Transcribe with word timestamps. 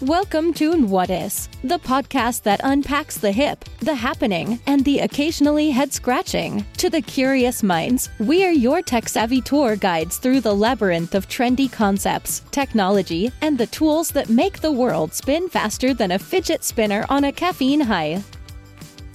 Welcome 0.00 0.52
to 0.54 0.84
What 0.84 1.08
Is, 1.08 1.48
the 1.62 1.78
podcast 1.78 2.42
that 2.42 2.60
unpacks 2.64 3.16
the 3.16 3.30
hip, 3.30 3.64
the 3.78 3.94
happening, 3.94 4.58
and 4.66 4.84
the 4.84 4.98
occasionally 4.98 5.70
head 5.70 5.92
scratching. 5.92 6.66
To 6.78 6.90
the 6.90 7.00
curious 7.00 7.62
minds, 7.62 8.10
we 8.18 8.44
are 8.44 8.50
your 8.50 8.82
tech 8.82 9.08
savvy 9.08 9.40
tour 9.40 9.76
guides 9.76 10.18
through 10.18 10.40
the 10.40 10.54
labyrinth 10.54 11.14
of 11.14 11.28
trendy 11.28 11.70
concepts, 11.70 12.40
technology, 12.50 13.30
and 13.40 13.56
the 13.56 13.68
tools 13.68 14.10
that 14.10 14.28
make 14.28 14.60
the 14.60 14.72
world 14.72 15.14
spin 15.14 15.48
faster 15.48 15.94
than 15.94 16.10
a 16.10 16.18
fidget 16.18 16.64
spinner 16.64 17.06
on 17.08 17.24
a 17.24 17.32
caffeine 17.32 17.80
high. 17.80 18.20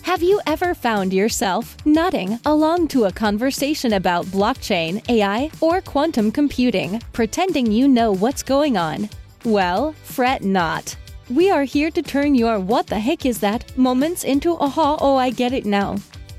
Have 0.03 0.23
you 0.23 0.39
ever 0.47 0.73
found 0.73 1.11
yourself 1.11 1.75
nodding 1.85 2.39
along 2.45 2.87
to 2.89 3.03
a 3.05 3.11
conversation 3.11 3.93
about 3.93 4.25
blockchain, 4.27 5.07
AI, 5.09 5.51
or 5.59 5.81
quantum 5.81 6.31
computing, 6.31 7.01
pretending 7.11 7.69
you 7.69 7.89
know 7.89 8.13
what's 8.13 8.43
going 8.43 8.77
on? 8.77 9.09
Well, 9.45 9.93
fret 10.03 10.43
not. 10.43 10.95
We 11.29 11.51
are 11.51 11.63
here 11.63 11.91
to 11.91 12.01
turn 12.01 12.35
your 12.35 12.59
what 12.59 12.87
the 12.87 12.99
heck 12.99 13.25
is 13.25 13.39
that 13.39 13.77
moments 13.77 14.23
into 14.23 14.57
aha, 14.57 14.97
oh, 14.99 15.15
I 15.15 15.29
get 15.29 15.53
it 15.53 15.65
now. 15.65 15.97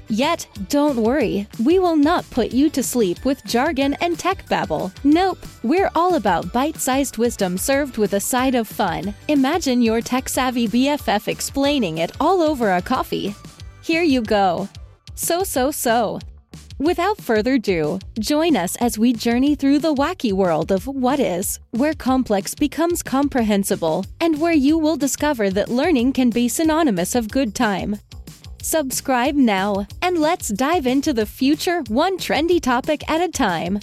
Yet, 0.09 0.49
don't 0.69 0.97
worry, 0.97 1.47
we 1.65 1.79
will 1.79 1.95
not 1.95 2.29
put 2.31 2.51
you 2.51 2.69
to 2.71 2.83
sleep 2.83 3.25
with 3.25 3.45
jargon 3.45 3.95
and 4.01 4.19
tech 4.19 4.45
babble. 4.49 4.91
Nope, 5.05 5.39
we're 5.63 5.91
all 5.95 6.17
about 6.17 6.53
bite 6.53 6.79
sized 6.79 7.17
wisdom 7.17 7.57
served 7.57 7.97
with 7.97 8.15
a 8.15 8.21
side 8.21 8.57
of 8.57 8.67
fun. 8.67 9.15
Imagine 9.29 9.81
your 9.81 10.01
tech 10.01 10.29
savvy 10.29 10.67
BFF 10.67 11.29
explaining 11.29 11.99
it 11.99 12.11
all 12.19 12.43
over 12.43 12.73
a 12.73 12.83
coffee. 12.83 13.35
Here 13.83 14.03
you 14.03 14.21
go. 14.21 14.69
So, 15.15 15.45
so, 15.45 15.71
so. 15.71 16.19
Without 16.81 17.21
further 17.21 17.57
ado, 17.57 17.99
join 18.19 18.57
us 18.57 18.75
as 18.77 18.99
we 18.99 19.13
journey 19.13 19.55
through 19.55 19.81
the 19.81 19.95
wacky 19.95 20.33
world 20.33 20.73
of 20.73 20.87
what 20.87 21.21
is, 21.21 21.59
where 21.73 21.93
complex 21.93 22.55
becomes 22.55 23.03
comprehensible, 23.03 24.07
and 24.19 24.41
where 24.41 24.55
you 24.55 24.79
will 24.79 24.97
discover 24.97 25.51
that 25.51 25.69
learning 25.69 26.11
can 26.15 26.31
be 26.31 26.49
synonymous 26.49 27.15
of 27.15 27.29
good 27.29 27.55
time. 27.55 27.99
Subscribe 28.63 29.35
now, 29.35 29.87
and 30.01 30.17
let's 30.17 30.49
dive 30.49 30.87
into 30.87 31.13
the 31.13 31.27
future 31.27 31.83
one 31.89 32.17
trendy 32.17 32.59
topic 32.59 33.05
at 33.11 33.21
a 33.21 33.29
time. 33.29 33.79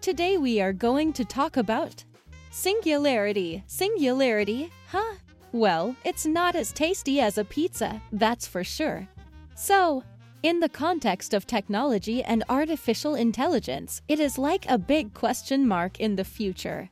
Today 0.00 0.38
we 0.38 0.58
are 0.58 0.72
going 0.72 1.12
to 1.12 1.24
talk 1.26 1.58
about 1.58 2.02
singularity. 2.50 3.62
Singularity? 3.66 4.70
Huh? 4.88 5.16
Well, 5.56 5.96
it's 6.04 6.26
not 6.26 6.54
as 6.54 6.70
tasty 6.70 7.18
as 7.18 7.38
a 7.38 7.44
pizza, 7.44 8.02
that's 8.12 8.46
for 8.46 8.62
sure. 8.62 9.08
So, 9.54 10.04
in 10.42 10.60
the 10.60 10.68
context 10.68 11.32
of 11.32 11.46
technology 11.46 12.22
and 12.22 12.44
artificial 12.50 13.14
intelligence, 13.14 14.02
it 14.06 14.20
is 14.20 14.36
like 14.36 14.66
a 14.68 14.76
big 14.76 15.14
question 15.14 15.66
mark 15.66 15.98
in 15.98 16.14
the 16.14 16.24
future. 16.24 16.90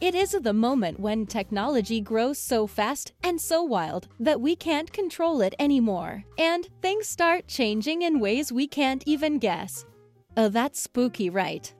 It 0.00 0.14
is 0.14 0.30
the 0.30 0.52
moment 0.52 1.00
when 1.00 1.26
technology 1.26 2.00
grows 2.00 2.38
so 2.38 2.68
fast 2.68 3.14
and 3.24 3.40
so 3.40 3.64
wild 3.64 4.06
that 4.20 4.40
we 4.40 4.54
can't 4.54 4.92
control 4.92 5.40
it 5.40 5.56
anymore, 5.58 6.22
and 6.38 6.68
things 6.82 7.08
start 7.08 7.48
changing 7.48 8.02
in 8.02 8.20
ways 8.20 8.52
we 8.52 8.68
can't 8.68 9.02
even 9.06 9.40
guess. 9.40 9.86
Oh, 10.36 10.48
that's 10.48 10.80
spooky, 10.80 11.30
right? 11.30 11.74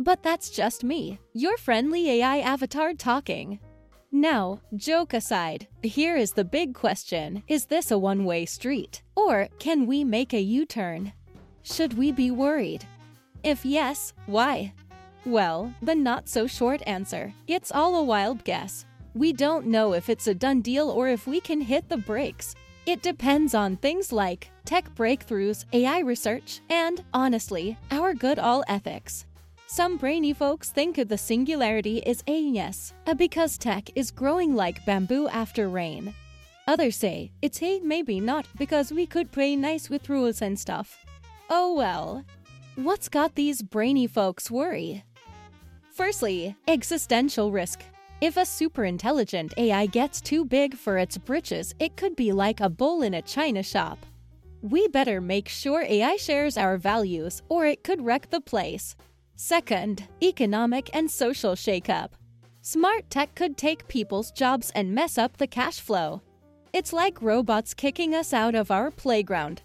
But 0.00 0.24
that's 0.24 0.50
just 0.50 0.82
me, 0.82 1.20
your 1.32 1.56
friendly 1.58 2.10
AI 2.10 2.38
avatar 2.38 2.92
talking. 2.92 3.60
Now, 4.12 4.60
joke 4.76 5.14
aside, 5.14 5.66
here 5.82 6.16
is 6.16 6.32
the 6.32 6.44
big 6.44 6.74
question 6.74 7.42
Is 7.48 7.66
this 7.66 7.90
a 7.90 7.98
one 7.98 8.24
way 8.24 8.46
street? 8.46 9.02
Or 9.14 9.48
can 9.58 9.86
we 9.86 10.04
make 10.04 10.32
a 10.32 10.40
U 10.40 10.64
turn? 10.64 11.12
Should 11.62 11.94
we 11.94 12.12
be 12.12 12.30
worried? 12.30 12.86
If 13.42 13.64
yes, 13.64 14.12
why? 14.26 14.72
Well, 15.24 15.72
the 15.82 15.94
not 15.94 16.28
so 16.28 16.46
short 16.46 16.82
answer 16.86 17.32
it's 17.48 17.72
all 17.72 17.96
a 17.96 18.04
wild 18.04 18.44
guess. 18.44 18.86
We 19.14 19.32
don't 19.32 19.66
know 19.66 19.92
if 19.94 20.08
it's 20.08 20.28
a 20.28 20.34
done 20.34 20.60
deal 20.60 20.88
or 20.90 21.08
if 21.08 21.26
we 21.26 21.40
can 21.40 21.60
hit 21.60 21.88
the 21.88 21.96
brakes. 21.96 22.54
It 22.86 23.02
depends 23.02 23.54
on 23.54 23.76
things 23.76 24.12
like 24.12 24.50
tech 24.64 24.94
breakthroughs, 24.94 25.64
AI 25.72 26.00
research, 26.00 26.60
and, 26.70 27.02
honestly, 27.12 27.76
our 27.90 28.14
good 28.14 28.38
all 28.38 28.62
ethics. 28.68 29.26
Some 29.68 29.96
brainy 29.96 30.32
folks 30.32 30.70
think 30.70 30.96
of 30.96 31.08
the 31.08 31.18
singularity 31.18 31.98
is 31.98 32.22
a 32.28 32.38
yes, 32.38 32.92
because 33.16 33.58
tech 33.58 33.90
is 33.96 34.12
growing 34.12 34.54
like 34.54 34.84
bamboo 34.86 35.26
after 35.26 35.68
rain. 35.68 36.14
Others 36.68 36.94
say 36.94 37.32
it's 37.42 37.60
a 37.64 37.80
maybe 37.80 38.20
not 38.20 38.46
because 38.58 38.92
we 38.92 39.06
could 39.06 39.32
play 39.32 39.56
nice 39.56 39.90
with 39.90 40.08
rules 40.08 40.40
and 40.40 40.56
stuff. 40.56 41.04
Oh 41.50 41.74
well. 41.74 42.24
What's 42.76 43.08
got 43.08 43.34
these 43.34 43.60
brainy 43.60 44.06
folks 44.06 44.52
worry? 44.52 45.02
Firstly, 45.92 46.54
existential 46.68 47.50
risk. 47.50 47.82
If 48.20 48.36
a 48.36 48.46
super 48.46 48.84
intelligent 48.84 49.52
AI 49.56 49.86
gets 49.86 50.20
too 50.20 50.44
big 50.44 50.76
for 50.76 50.96
its 50.96 51.18
britches, 51.18 51.74
it 51.80 51.96
could 51.96 52.14
be 52.14 52.30
like 52.30 52.60
a 52.60 52.70
bull 52.70 53.02
in 53.02 53.14
a 53.14 53.22
china 53.22 53.64
shop. 53.64 53.98
We 54.62 54.86
better 54.88 55.20
make 55.20 55.48
sure 55.48 55.82
AI 55.82 56.16
shares 56.16 56.56
our 56.56 56.78
values, 56.78 57.42
or 57.48 57.66
it 57.66 57.82
could 57.82 58.04
wreck 58.04 58.30
the 58.30 58.40
place. 58.40 58.94
Second, 59.36 60.08
economic 60.22 60.88
and 60.94 61.10
social 61.10 61.52
shakeup. 61.52 62.12
Smart 62.62 63.08
tech 63.10 63.34
could 63.34 63.58
take 63.58 63.86
people's 63.86 64.30
jobs 64.30 64.72
and 64.74 64.94
mess 64.94 65.18
up 65.18 65.36
the 65.36 65.46
cash 65.46 65.78
flow. 65.78 66.22
It's 66.72 66.92
like 66.92 67.20
robots 67.20 67.74
kicking 67.74 68.14
us 68.14 68.32
out 68.32 68.54
of 68.54 68.70
our 68.70 68.90
playground. 68.90 69.60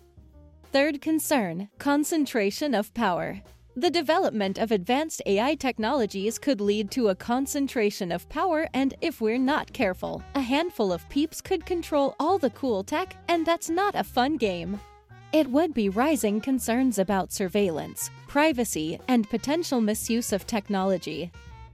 Third 0.74 1.02
concern 1.02 1.70
concentration 1.80 2.76
of 2.76 2.94
power. 2.94 3.42
The 3.78 3.90
development 3.90 4.58
of 4.58 4.74
advanced 4.74 5.22
AI 5.26 5.56
technologies 5.56 6.38
could 6.38 6.60
lead 6.60 6.92
to 6.92 7.08
a 7.08 7.16
concentration 7.16 8.12
of 8.12 8.28
power, 8.28 8.68
and 8.74 8.94
if 9.00 9.22
we're 9.22 9.38
not 9.38 9.72
careful, 9.72 10.22
a 10.36 10.42
handful 10.42 10.92
of 10.92 11.08
peeps 11.08 11.40
could 11.40 11.66
control 11.66 12.14
all 12.20 12.38
the 12.38 12.50
cool 12.50 12.84
tech, 12.84 13.16
and 13.30 13.46
that's 13.46 13.70
not 13.70 13.96
a 13.96 14.04
fun 14.04 14.36
game. 14.36 14.82
It 15.34 15.50
would 15.50 15.74
be 15.74 15.88
rising 15.88 16.42
concerns 16.42 17.00
about 17.00 17.32
surveillance, 17.32 18.10
privacy, 18.28 19.00
and 19.08 19.30
potential 19.30 19.80
misuse 19.80 20.34
of 20.34 20.46
technology. 20.46 21.32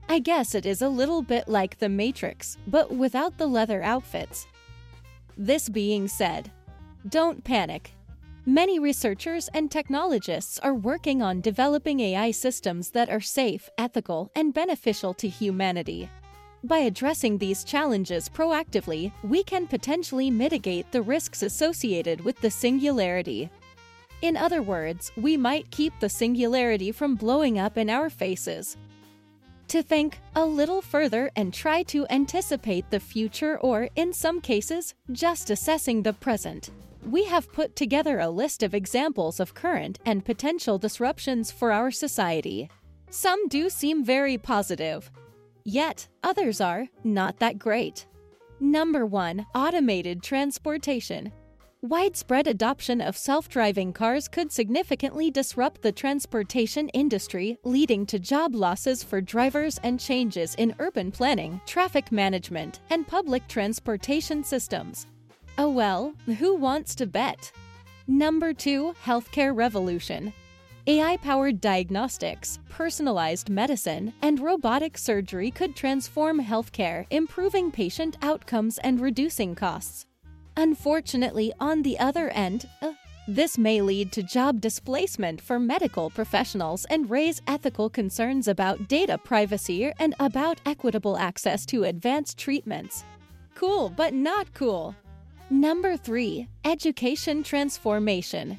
I 0.08 0.20
guess 0.20 0.54
it 0.54 0.64
is 0.64 0.80
a 0.80 0.88
little 0.88 1.22
bit 1.22 1.48
like 1.48 1.76
The 1.78 1.88
Matrix, 1.88 2.56
but 2.68 2.92
without 2.92 3.36
the 3.36 3.48
leather 3.48 3.82
outfits. 3.82 4.46
This 5.36 5.68
being 5.68 6.06
said, 6.06 6.52
don't 7.08 7.42
panic. 7.42 7.90
Many 8.46 8.78
researchers 8.78 9.48
and 9.52 9.70
technologists 9.70 10.60
are 10.60 10.72
working 10.72 11.20
on 11.20 11.40
developing 11.40 11.98
AI 11.98 12.30
systems 12.30 12.90
that 12.90 13.10
are 13.10 13.20
safe, 13.20 13.68
ethical, 13.76 14.30
and 14.36 14.54
beneficial 14.54 15.14
to 15.14 15.28
humanity. 15.28 16.08
By 16.64 16.78
addressing 16.78 17.38
these 17.38 17.62
challenges 17.62 18.28
proactively, 18.28 19.12
we 19.22 19.44
can 19.44 19.68
potentially 19.68 20.28
mitigate 20.28 20.90
the 20.90 21.02
risks 21.02 21.42
associated 21.42 22.20
with 22.24 22.40
the 22.40 22.50
singularity. 22.50 23.48
In 24.22 24.36
other 24.36 24.60
words, 24.60 25.12
we 25.16 25.36
might 25.36 25.70
keep 25.70 25.92
the 26.00 26.08
singularity 26.08 26.90
from 26.90 27.14
blowing 27.14 27.60
up 27.60 27.78
in 27.78 27.88
our 27.88 28.10
faces. 28.10 28.76
To 29.68 29.82
think 29.82 30.18
a 30.34 30.44
little 30.44 30.82
further 30.82 31.30
and 31.36 31.54
try 31.54 31.84
to 31.84 32.06
anticipate 32.10 32.90
the 32.90 32.98
future, 32.98 33.58
or 33.58 33.88
in 33.94 34.12
some 34.12 34.40
cases, 34.40 34.94
just 35.12 35.50
assessing 35.50 36.02
the 36.02 36.14
present. 36.14 36.70
We 37.08 37.24
have 37.26 37.52
put 37.52 37.76
together 37.76 38.18
a 38.18 38.30
list 38.30 38.64
of 38.64 38.74
examples 38.74 39.38
of 39.38 39.54
current 39.54 40.00
and 40.04 40.24
potential 40.24 40.78
disruptions 40.78 41.52
for 41.52 41.70
our 41.70 41.92
society. 41.92 42.68
Some 43.10 43.46
do 43.46 43.70
seem 43.70 44.04
very 44.04 44.36
positive, 44.36 45.10
Yet, 45.68 46.08
others 46.24 46.62
are 46.62 46.88
not 47.04 47.40
that 47.40 47.58
great. 47.58 48.06
Number 48.58 49.04
1 49.04 49.44
Automated 49.54 50.22
Transportation. 50.22 51.30
Widespread 51.82 52.46
adoption 52.46 53.02
of 53.02 53.18
self 53.18 53.50
driving 53.50 53.92
cars 53.92 54.28
could 54.28 54.50
significantly 54.50 55.30
disrupt 55.30 55.82
the 55.82 55.92
transportation 55.92 56.88
industry, 56.94 57.58
leading 57.64 58.06
to 58.06 58.18
job 58.18 58.54
losses 58.54 59.02
for 59.02 59.20
drivers 59.20 59.78
and 59.82 60.00
changes 60.00 60.54
in 60.54 60.74
urban 60.78 61.10
planning, 61.10 61.60
traffic 61.66 62.10
management, 62.10 62.80
and 62.88 63.06
public 63.06 63.46
transportation 63.46 64.42
systems. 64.42 65.06
Oh 65.58 65.68
well, 65.68 66.14
who 66.38 66.54
wants 66.54 66.94
to 66.94 67.06
bet? 67.06 67.52
Number 68.06 68.54
2 68.54 68.94
Healthcare 69.04 69.54
Revolution. 69.54 70.32
AI 70.88 71.18
powered 71.18 71.60
diagnostics, 71.60 72.60
personalized 72.70 73.50
medicine, 73.50 74.14
and 74.22 74.40
robotic 74.40 74.96
surgery 74.96 75.50
could 75.50 75.76
transform 75.76 76.42
healthcare, 76.42 77.04
improving 77.10 77.70
patient 77.70 78.16
outcomes 78.22 78.78
and 78.78 78.98
reducing 78.98 79.54
costs. 79.54 80.06
Unfortunately, 80.56 81.52
on 81.60 81.82
the 81.82 81.98
other 81.98 82.30
end, 82.30 82.66
uh, 82.80 82.92
this 83.28 83.58
may 83.58 83.82
lead 83.82 84.12
to 84.12 84.22
job 84.22 84.62
displacement 84.62 85.42
for 85.42 85.58
medical 85.58 86.08
professionals 86.08 86.86
and 86.86 87.10
raise 87.10 87.42
ethical 87.46 87.90
concerns 87.90 88.48
about 88.48 88.88
data 88.88 89.18
privacy 89.18 89.92
and 89.98 90.14
about 90.18 90.58
equitable 90.64 91.18
access 91.18 91.66
to 91.66 91.84
advanced 91.84 92.38
treatments. 92.38 93.04
Cool, 93.54 93.90
but 93.90 94.14
not 94.14 94.54
cool. 94.54 94.96
Number 95.50 95.98
3 95.98 96.48
Education 96.64 97.42
Transformation 97.42 98.58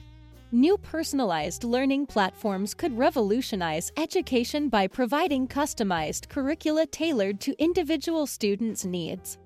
New 0.51 0.79
personalized 0.79 1.63
learning 1.63 2.07
platforms 2.07 2.73
could 2.73 2.97
revolutionize 2.97 3.91
education 3.97 4.67
by 4.67 4.87
providing 4.87 5.47
customized 5.47 6.27
curricula 6.27 6.87
tailored 6.87 7.39
to 7.39 7.61
individual 7.61 8.25
students' 8.25 8.83
needs. 8.83 9.37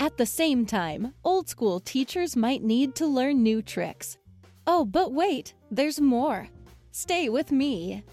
At 0.00 0.18
the 0.18 0.26
same 0.26 0.66
time, 0.66 1.14
old 1.24 1.48
school 1.48 1.80
teachers 1.80 2.36
might 2.36 2.62
need 2.62 2.94
to 2.96 3.06
learn 3.06 3.42
new 3.42 3.62
tricks. 3.62 4.18
Oh, 4.66 4.84
but 4.84 5.14
wait, 5.14 5.54
there's 5.70 5.98
more. 5.98 6.46
Stay 6.90 7.30
with 7.30 7.50
me. 7.50 8.04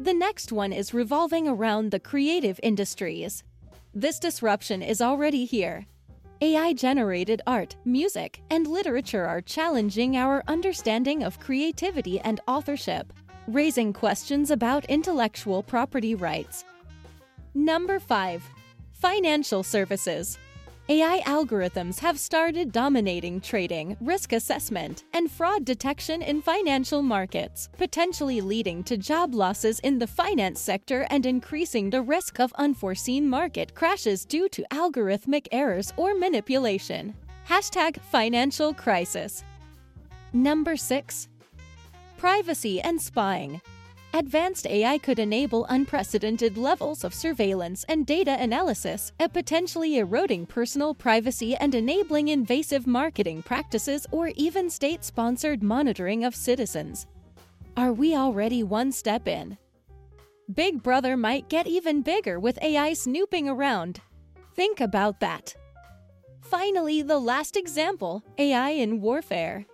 The 0.00 0.14
next 0.14 0.50
one 0.50 0.72
is 0.72 0.92
revolving 0.92 1.46
around 1.46 1.92
the 1.92 2.00
creative 2.00 2.58
industries. 2.64 3.44
This 3.94 4.18
disruption 4.18 4.82
is 4.82 5.00
already 5.00 5.44
here. 5.44 5.86
AI 6.42 6.72
generated 6.72 7.40
art, 7.46 7.76
music, 7.84 8.42
and 8.50 8.66
literature 8.66 9.24
are 9.24 9.40
challenging 9.40 10.16
our 10.16 10.42
understanding 10.48 11.22
of 11.22 11.38
creativity 11.38 12.18
and 12.18 12.40
authorship, 12.48 13.12
raising 13.46 13.92
questions 13.92 14.50
about 14.50 14.84
intellectual 14.86 15.62
property 15.62 16.16
rights. 16.16 16.64
Number 17.54 18.00
5. 18.00 18.42
Financial 18.90 19.62
Services 19.62 20.36
AI 20.92 21.22
algorithms 21.24 21.98
have 22.00 22.18
started 22.18 22.70
dominating 22.70 23.40
trading, 23.40 23.96
risk 24.02 24.34
assessment, 24.34 25.04
and 25.14 25.30
fraud 25.30 25.64
detection 25.64 26.20
in 26.20 26.42
financial 26.42 27.00
markets, 27.00 27.70
potentially 27.78 28.42
leading 28.42 28.84
to 28.84 28.98
job 28.98 29.34
losses 29.34 29.78
in 29.78 29.98
the 29.98 30.06
finance 30.06 30.60
sector 30.60 31.06
and 31.08 31.24
increasing 31.24 31.88
the 31.88 32.02
risk 32.02 32.38
of 32.40 32.52
unforeseen 32.58 33.26
market 33.26 33.74
crashes 33.74 34.26
due 34.26 34.50
to 34.50 34.66
algorithmic 34.70 35.46
errors 35.50 35.94
or 35.96 36.14
manipulation. 36.14 37.14
Hashtag 37.48 37.98
financial 37.98 38.74
crisis. 38.74 39.44
Number 40.34 40.76
6. 40.76 41.26
Privacy 42.18 42.82
and 42.82 43.00
spying. 43.00 43.62
Advanced 44.14 44.66
AI 44.66 44.98
could 44.98 45.18
enable 45.18 45.64
unprecedented 45.70 46.58
levels 46.58 47.02
of 47.02 47.14
surveillance 47.14 47.82
and 47.88 48.04
data 48.04 48.36
analysis, 48.38 49.10
at 49.18 49.32
potentially 49.32 49.96
eroding 49.96 50.44
personal 50.44 50.94
privacy 50.94 51.56
and 51.56 51.74
enabling 51.74 52.28
invasive 52.28 52.86
marketing 52.86 53.42
practices 53.42 54.06
or 54.10 54.28
even 54.36 54.68
state 54.68 55.02
sponsored 55.02 55.62
monitoring 55.62 56.24
of 56.24 56.36
citizens. 56.36 57.06
Are 57.74 57.94
we 57.94 58.14
already 58.14 58.62
one 58.62 58.92
step 58.92 59.26
in? 59.26 59.56
Big 60.52 60.82
Brother 60.82 61.16
might 61.16 61.48
get 61.48 61.66
even 61.66 62.02
bigger 62.02 62.38
with 62.38 62.62
AI 62.62 62.92
snooping 62.92 63.48
around. 63.48 64.02
Think 64.54 64.80
about 64.80 65.20
that. 65.20 65.54
Finally, 66.42 67.00
the 67.00 67.18
last 67.18 67.56
example 67.56 68.22
AI 68.36 68.70
in 68.70 69.00
warfare. 69.00 69.64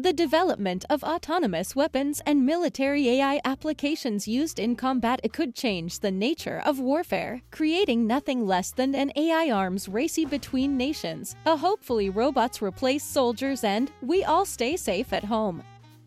The 0.00 0.14
development 0.14 0.86
of 0.88 1.04
autonomous 1.04 1.76
weapons 1.76 2.22
and 2.24 2.46
military 2.46 3.06
AI 3.10 3.38
applications 3.44 4.26
used 4.26 4.58
in 4.58 4.74
combat 4.74 5.20
could 5.34 5.54
change 5.54 5.98
the 5.98 6.10
nature 6.10 6.62
of 6.64 6.78
warfare, 6.78 7.42
creating 7.50 8.06
nothing 8.06 8.46
less 8.46 8.70
than 8.70 8.94
an 8.94 9.12
AI 9.14 9.50
arms 9.50 9.90
race 9.90 10.24
between 10.24 10.78
nations. 10.78 11.36
A 11.44 11.54
hopefully 11.54 12.08
robots 12.08 12.62
replace 12.62 13.04
soldiers 13.04 13.62
and 13.62 13.92
we 14.00 14.24
all 14.24 14.46
stay 14.46 14.74
safe 14.74 15.12
at 15.12 15.24
home. 15.24 15.62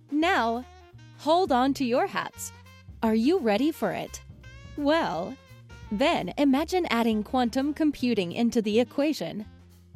Now, 0.10 0.66
hold 1.20 1.52
on 1.52 1.76
to 1.76 1.86
your 1.86 2.08
hats. 2.08 2.52
Are 3.04 3.14
you 3.14 3.38
ready 3.38 3.72
for 3.72 3.92
it? 3.92 4.24
Well, 4.76 5.38
then 5.92 6.34
imagine 6.40 6.88
adding 6.90 7.22
quantum 7.22 7.76
computing 7.76 8.32
into 8.32 8.60
the 8.60 8.80
equation. 8.80 9.46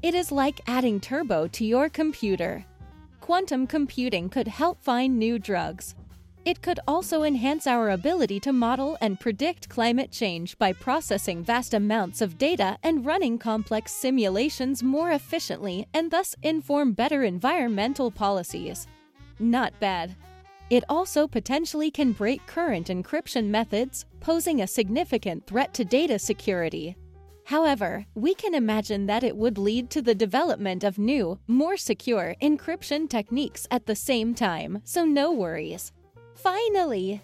It 0.03 0.13
is 0.13 0.31
like 0.31 0.61
adding 0.67 0.99
turbo 0.99 1.47
to 1.47 1.65
your 1.65 1.89
computer 1.89 2.63
quantum 3.27 3.67
computing 3.67 4.29
could 4.29 4.47
help 4.47 4.81
find 4.81 5.19
new 5.19 5.37
drugs. 5.37 5.95
It 6.45 6.61
could 6.61 6.79
also 6.87 7.23
enhance 7.23 7.67
our 7.67 7.89
ability 7.89 8.39
to 8.39 8.53
model 8.53 8.97
and 9.01 9.19
predict 9.19 9.67
climate 9.67 10.13
change 10.13 10.57
by 10.57 10.71
processing 10.71 11.43
vast 11.43 11.73
amounts 11.73 12.21
of 12.21 12.37
data 12.37 12.77
and 12.83 13.05
running 13.05 13.37
complex 13.37 13.91
simulations 13.91 14.81
more 14.81 15.11
efficiently 15.11 15.85
and 15.93 16.09
thus 16.09 16.35
inform 16.41 16.93
better 16.93 17.23
environmental 17.23 18.09
policies. 18.11 18.87
Not 19.39 19.77
bad. 19.81 20.15
It 20.69 20.85
also 20.87 21.27
potentially 21.27 21.91
can 21.91 22.13
break 22.13 22.47
current 22.47 22.87
encryption 22.87 23.47
methods, 23.47 24.05
posing 24.21 24.61
a 24.61 24.67
significant 24.67 25.45
threat 25.45 25.73
to 25.73 25.83
data 25.83 26.17
security. 26.17 26.95
However, 27.47 28.05
we 28.13 28.35
can 28.35 28.53
imagine 28.53 29.05
that 29.05 29.23
it 29.23 29.37
would 29.37 29.57
lead 29.57 29.89
to 29.91 30.01
the 30.01 30.13
development 30.13 30.83
of 30.83 30.99
new, 30.99 31.39
more 31.47 31.77
secure 31.77 32.35
encryption 32.41 33.09
techniques 33.09 33.65
at 33.71 33.85
the 33.85 33.95
same 33.95 34.35
time, 34.35 34.81
so 34.83 35.05
no 35.05 35.31
worries. 35.31 35.93
Finally, 36.35 37.21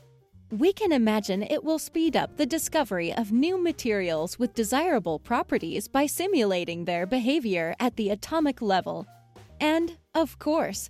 we 0.49 0.71
can 0.71 0.93
imagine 0.93 1.43
it 1.43 1.61
will 1.61 1.77
speed 1.77 2.15
up 2.15 2.37
the 2.37 2.45
discovery 2.45 3.13
of 3.13 3.33
new 3.33 3.61
materials 3.61 4.39
with 4.39 4.53
desirable 4.53 5.19
properties 5.19 5.89
by 5.89 6.05
simulating 6.05 6.85
their 6.85 7.05
behavior 7.05 7.75
at 7.81 7.97
the 7.97 8.09
atomic 8.09 8.61
level. 8.61 9.05
And, 9.59 9.97
of 10.15 10.39
course, 10.39 10.89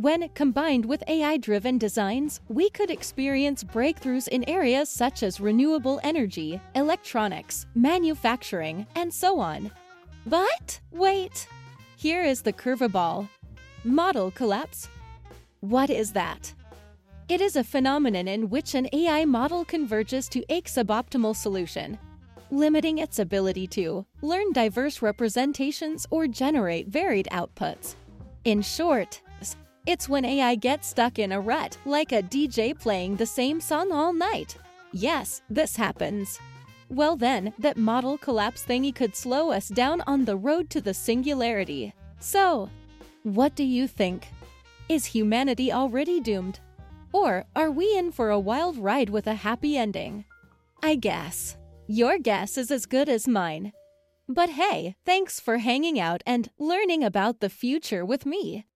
when 0.00 0.28
combined 0.30 0.86
with 0.86 1.04
AI 1.08 1.36
driven 1.36 1.76
designs, 1.76 2.40
we 2.48 2.70
could 2.70 2.90
experience 2.90 3.62
breakthroughs 3.62 4.28
in 4.28 4.48
areas 4.48 4.88
such 4.88 5.22
as 5.22 5.40
renewable 5.40 6.00
energy, 6.02 6.58
electronics, 6.74 7.66
manufacturing, 7.74 8.86
and 8.94 9.12
so 9.12 9.38
on. 9.38 9.70
But 10.24 10.80
wait! 10.90 11.46
Here 11.96 12.24
is 12.24 12.40
the 12.40 12.52
curveball 12.52 13.28
model 13.84 14.30
collapse. 14.30 14.88
What 15.60 15.90
is 15.90 16.12
that? 16.12 16.54
It 17.28 17.42
is 17.42 17.56
a 17.56 17.64
phenomenon 17.64 18.26
in 18.26 18.48
which 18.48 18.74
an 18.74 18.88
AI 18.94 19.26
model 19.26 19.66
converges 19.66 20.28
to 20.30 20.42
a 20.48 20.62
suboptimal 20.62 21.36
solution, 21.36 21.98
limiting 22.50 22.98
its 22.98 23.18
ability 23.18 23.66
to 23.68 24.06
learn 24.22 24.52
diverse 24.52 25.02
representations 25.02 26.06
or 26.10 26.26
generate 26.26 26.88
varied 26.88 27.28
outputs. 27.30 27.96
In 28.44 28.62
short, 28.62 29.20
it's 29.86 30.08
when 30.08 30.24
AI 30.24 30.54
gets 30.54 30.88
stuck 30.88 31.18
in 31.18 31.32
a 31.32 31.40
rut, 31.40 31.76
like 31.84 32.12
a 32.12 32.22
DJ 32.22 32.78
playing 32.78 33.16
the 33.16 33.26
same 33.26 33.60
song 33.60 33.92
all 33.92 34.12
night. 34.12 34.56
Yes, 34.92 35.42
this 35.48 35.76
happens. 35.76 36.38
Well, 36.88 37.16
then, 37.16 37.52
that 37.58 37.76
model 37.76 38.18
collapse 38.18 38.64
thingy 38.64 38.94
could 38.94 39.14
slow 39.14 39.50
us 39.50 39.68
down 39.68 40.02
on 40.06 40.24
the 40.24 40.36
road 40.36 40.70
to 40.70 40.80
the 40.80 40.92
singularity. 40.92 41.94
So, 42.18 42.68
what 43.22 43.54
do 43.54 43.64
you 43.64 43.86
think? 43.86 44.28
Is 44.88 45.04
humanity 45.04 45.72
already 45.72 46.20
doomed? 46.20 46.58
Or 47.12 47.44
are 47.54 47.70
we 47.70 47.96
in 47.96 48.12
for 48.12 48.30
a 48.30 48.40
wild 48.40 48.76
ride 48.76 49.08
with 49.08 49.26
a 49.26 49.34
happy 49.34 49.76
ending? 49.76 50.24
I 50.82 50.96
guess. 50.96 51.56
Your 51.86 52.18
guess 52.18 52.58
is 52.58 52.70
as 52.70 52.86
good 52.86 53.08
as 53.08 53.28
mine. 53.28 53.72
But 54.28 54.50
hey, 54.50 54.94
thanks 55.04 55.40
for 55.40 55.58
hanging 55.58 55.98
out 55.98 56.22
and 56.26 56.50
learning 56.58 57.02
about 57.02 57.40
the 57.40 57.50
future 57.50 58.04
with 58.04 58.26
me. 58.26 58.66